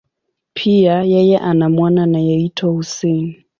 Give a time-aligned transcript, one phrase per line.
[0.53, 3.35] Pia, yeye ana mwana anayeitwa Hussein.